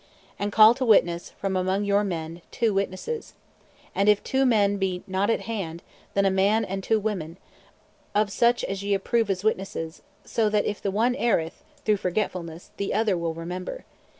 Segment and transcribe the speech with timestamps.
[0.39, 3.35] And call to witness, from among your men, two witnesses.
[3.93, 5.83] And if two men be not (at hand)
[6.15, 7.37] then a man and two women,
[8.15, 12.71] of such as ye approve as witnesses, so that if the one erreth (through forgetfulness)
[12.77, 13.85] the other will remember.